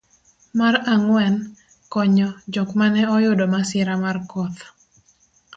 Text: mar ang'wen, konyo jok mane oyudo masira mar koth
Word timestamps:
mar 0.59 0.75
ang'wen, 0.93 1.35
konyo 1.93 2.29
jok 2.53 2.69
mane 2.79 3.01
oyudo 3.15 3.45
masira 3.53 3.95
mar 4.03 4.17
koth 4.31 4.59